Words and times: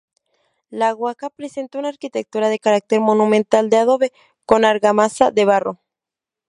La 0.71 0.95
huaca 0.95 1.29
presenta 1.29 1.77
una 1.77 1.89
arquitectura 1.89 2.49
de 2.49 2.57
carácter 2.57 2.99
monumental 2.99 3.69
de 3.69 3.77
adobe 3.77 4.11
con 4.47 4.65
argamasa 4.65 5.29
de 5.29 5.45
barro. 5.45 5.79